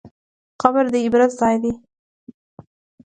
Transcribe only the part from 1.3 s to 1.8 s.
ځای دی.